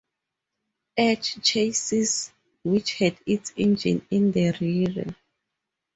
H 0.97 1.37
chassis, 1.43 2.31
which 2.63 2.95
had 2.95 3.19
its 3.27 3.53
engine 3.55 4.03
in 4.09 4.31
the 4.31 4.49
rear. 4.59 5.15